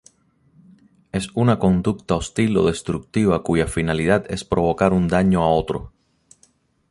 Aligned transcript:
Es 1.19 1.27
una 1.41 1.55
conducta 1.65 2.15
hostil 2.21 2.57
o 2.61 2.63
destructiva 2.69 3.43
cuya 3.43 3.67
finalidad 3.67 4.25
es 4.29 4.43
provocar 4.43 4.93
un 4.93 5.07
daño 5.07 5.43
a 5.43 5.53
otro. 5.53 5.91